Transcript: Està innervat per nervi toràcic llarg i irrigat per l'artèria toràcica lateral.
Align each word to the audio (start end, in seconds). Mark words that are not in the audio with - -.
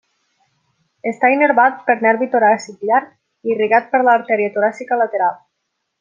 Està 1.11 1.29
innervat 1.33 1.77
per 1.89 1.95
nervi 2.07 2.29
toràcic 2.35 2.81
llarg 2.91 3.13
i 3.49 3.53
irrigat 3.55 3.91
per 3.95 4.01
l'artèria 4.07 4.55
toràcica 4.57 4.99
lateral. 5.03 5.37